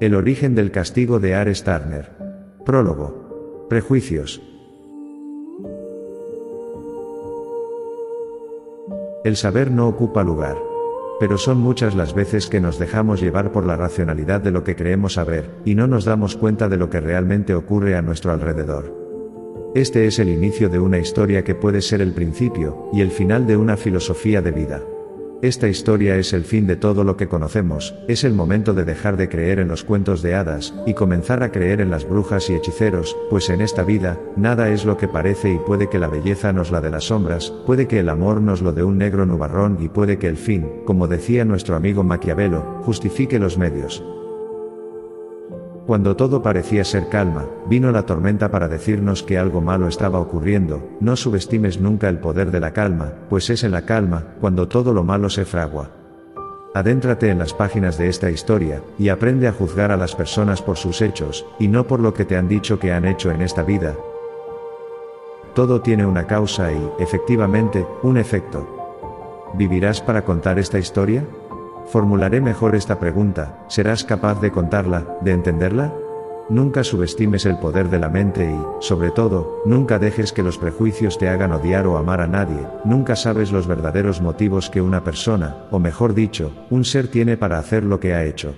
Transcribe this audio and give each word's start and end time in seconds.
El 0.00 0.16
origen 0.16 0.56
del 0.56 0.72
castigo 0.72 1.20
de 1.20 1.36
Ares 1.36 1.62
Turner. 1.62 2.10
Prólogo. 2.64 3.66
Prejuicios. 3.70 4.42
El 9.22 9.36
saber 9.36 9.70
no 9.70 9.86
ocupa 9.86 10.24
lugar. 10.24 10.56
Pero 11.20 11.38
son 11.38 11.58
muchas 11.58 11.94
las 11.94 12.12
veces 12.12 12.48
que 12.48 12.60
nos 12.60 12.80
dejamos 12.80 13.20
llevar 13.20 13.52
por 13.52 13.64
la 13.64 13.76
racionalidad 13.76 14.40
de 14.40 14.50
lo 14.50 14.64
que 14.64 14.74
creemos 14.74 15.12
saber, 15.12 15.48
y 15.64 15.76
no 15.76 15.86
nos 15.86 16.04
damos 16.04 16.36
cuenta 16.36 16.68
de 16.68 16.76
lo 16.76 16.90
que 16.90 16.98
realmente 16.98 17.54
ocurre 17.54 17.94
a 17.94 18.02
nuestro 18.02 18.32
alrededor. 18.32 18.92
Este 19.76 20.08
es 20.08 20.18
el 20.18 20.28
inicio 20.28 20.68
de 20.68 20.80
una 20.80 20.98
historia 20.98 21.44
que 21.44 21.54
puede 21.54 21.80
ser 21.82 22.02
el 22.02 22.12
principio, 22.12 22.90
y 22.92 23.00
el 23.00 23.12
final 23.12 23.46
de 23.46 23.56
una 23.56 23.76
filosofía 23.76 24.42
de 24.42 24.50
vida. 24.50 24.82
Esta 25.42 25.68
historia 25.68 26.16
es 26.16 26.32
el 26.32 26.44
fin 26.44 26.66
de 26.66 26.76
todo 26.76 27.04
lo 27.04 27.16
que 27.16 27.28
conocemos, 27.28 27.94
es 28.08 28.24
el 28.24 28.32
momento 28.32 28.72
de 28.72 28.84
dejar 28.84 29.16
de 29.16 29.28
creer 29.28 29.58
en 29.58 29.68
los 29.68 29.84
cuentos 29.84 30.22
de 30.22 30.34
hadas, 30.34 30.74
y 30.86 30.94
comenzar 30.94 31.42
a 31.42 31.52
creer 31.52 31.80
en 31.80 31.90
las 31.90 32.08
brujas 32.08 32.48
y 32.48 32.54
hechiceros, 32.54 33.16
pues 33.28 33.50
en 33.50 33.60
esta 33.60 33.84
vida, 33.84 34.18
nada 34.36 34.70
es 34.70 34.84
lo 34.84 34.96
que 34.96 35.08
parece 35.08 35.52
y 35.52 35.58
puede 35.58 35.90
que 35.90 35.98
la 35.98 36.08
belleza 36.08 36.52
nos 36.52 36.70
la 36.70 36.80
de 36.80 36.90
las 36.90 37.04
sombras, 37.04 37.52
puede 37.66 37.86
que 37.86 38.00
el 38.00 38.08
amor 38.08 38.40
nos 38.40 38.62
lo 38.62 38.72
de 38.72 38.84
un 38.84 38.98
negro 38.98 39.26
nubarrón 39.26 39.78
y 39.80 39.88
puede 39.88 40.18
que 40.18 40.28
el 40.28 40.36
fin, 40.36 40.66
como 40.86 41.08
decía 41.08 41.44
nuestro 41.44 41.76
amigo 41.76 42.04
Maquiavelo, 42.04 42.80
justifique 42.82 43.38
los 43.38 43.58
medios. 43.58 44.02
Cuando 45.86 46.16
todo 46.16 46.42
parecía 46.42 46.82
ser 46.82 47.10
calma, 47.10 47.44
vino 47.66 47.92
la 47.92 48.06
tormenta 48.06 48.50
para 48.50 48.68
decirnos 48.68 49.22
que 49.22 49.36
algo 49.36 49.60
malo 49.60 49.86
estaba 49.86 50.18
ocurriendo, 50.18 50.82
no 51.00 51.14
subestimes 51.14 51.78
nunca 51.78 52.08
el 52.08 52.18
poder 52.18 52.50
de 52.50 52.60
la 52.60 52.72
calma, 52.72 53.12
pues 53.28 53.50
es 53.50 53.64
en 53.64 53.72
la 53.72 53.82
calma, 53.82 54.34
cuando 54.40 54.66
todo 54.66 54.94
lo 54.94 55.04
malo 55.04 55.28
se 55.28 55.44
fragua. 55.44 55.90
Adéntrate 56.74 57.28
en 57.28 57.38
las 57.38 57.52
páginas 57.52 57.98
de 57.98 58.08
esta 58.08 58.30
historia, 58.30 58.80
y 58.98 59.10
aprende 59.10 59.46
a 59.46 59.52
juzgar 59.52 59.92
a 59.92 59.98
las 59.98 60.16
personas 60.16 60.62
por 60.62 60.78
sus 60.78 61.02
hechos, 61.02 61.44
y 61.58 61.68
no 61.68 61.86
por 61.86 62.00
lo 62.00 62.14
que 62.14 62.24
te 62.24 62.38
han 62.38 62.48
dicho 62.48 62.78
que 62.78 62.90
han 62.90 63.04
hecho 63.04 63.30
en 63.30 63.42
esta 63.42 63.62
vida. 63.62 63.94
Todo 65.54 65.82
tiene 65.82 66.06
una 66.06 66.26
causa 66.26 66.72
y, 66.72 66.90
efectivamente, 66.98 67.86
un 68.02 68.16
efecto. 68.16 69.52
¿Vivirás 69.52 70.00
para 70.00 70.24
contar 70.24 70.58
esta 70.58 70.78
historia? 70.78 71.24
Formularé 71.86 72.40
mejor 72.40 72.74
esta 72.74 72.98
pregunta, 72.98 73.58
¿serás 73.68 74.04
capaz 74.04 74.40
de 74.40 74.50
contarla, 74.50 75.06
de 75.20 75.32
entenderla? 75.32 75.92
Nunca 76.48 76.84
subestimes 76.84 77.46
el 77.46 77.58
poder 77.58 77.88
de 77.88 77.98
la 77.98 78.08
mente 78.08 78.50
y, 78.50 78.82
sobre 78.82 79.10
todo, 79.10 79.62
nunca 79.64 79.98
dejes 79.98 80.32
que 80.32 80.42
los 80.42 80.58
prejuicios 80.58 81.16
te 81.16 81.28
hagan 81.28 81.52
odiar 81.52 81.86
o 81.86 81.96
amar 81.96 82.20
a 82.20 82.26
nadie, 82.26 82.66
nunca 82.84 83.16
sabes 83.16 83.50
los 83.52 83.66
verdaderos 83.66 84.20
motivos 84.20 84.68
que 84.68 84.82
una 84.82 85.04
persona, 85.04 85.66
o 85.70 85.78
mejor 85.78 86.14
dicho, 86.14 86.52
un 86.68 86.84
ser 86.84 87.08
tiene 87.08 87.36
para 87.36 87.58
hacer 87.58 87.84
lo 87.84 88.00
que 88.00 88.14
ha 88.14 88.24
hecho. 88.24 88.54